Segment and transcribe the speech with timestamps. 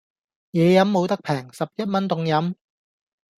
[0.53, 2.55] 野飲無得平,十一蚊凍飲